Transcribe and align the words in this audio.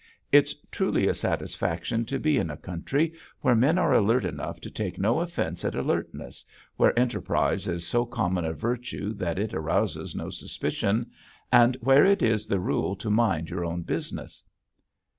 It's 0.31 0.55
truly 0.71 1.07
a 1.07 1.13
satisfaction 1.13 2.05
to 2.05 2.17
be 2.17 2.37
in 2.37 2.49
a 2.49 2.57
country 2.57 3.13
where 3.41 3.53
men 3.53 3.77
are 3.77 3.93
alert 3.93 4.25
enough 4.25 4.59
to 4.61 4.71
take 4.71 4.97
no 4.97 5.19
offense 5.19 5.63
at 5.63 5.75
alertness, 5.75 6.43
where 6.75 6.97
enterprise 6.97 7.67
is 7.67 7.85
so 7.85 8.07
common 8.07 8.43
a 8.43 8.51
virtue 8.53 9.13
that 9.13 9.37
it 9.37 9.53
arouses 9.53 10.15
no 10.15 10.31
suspicion, 10.31 11.11
and 11.51 11.77
where 11.81 12.03
it 12.03 12.23
is 12.23 12.47
the 12.47 12.59
rule 12.59 12.95
to 12.95 13.11
mind 13.11 13.51
your 13.51 13.63
own 13.63 13.83
business. 13.83 14.41